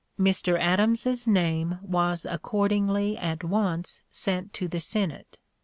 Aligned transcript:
Mr. 0.19 0.59
Adams's 0.59 1.27
name 1.27 1.77
was 1.83 2.25
accordingly 2.25 3.15
at 3.19 3.43
once 3.43 4.01
sent 4.09 4.51
to 4.51 4.67
the 4.67 4.79
Senate. 4.79 5.37